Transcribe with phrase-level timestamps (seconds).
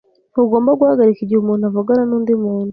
[0.31, 2.69] Ntugomba guhagarika igihe umuntu avugana nundi muntu.